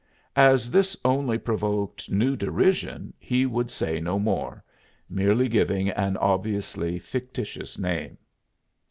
[0.35, 4.63] As this only provoked new derision he would say no more,
[5.07, 8.17] merely giving an obviously fictitious name.